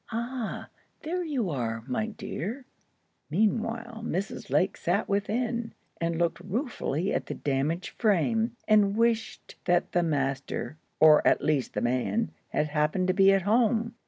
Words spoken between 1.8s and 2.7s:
my dear!"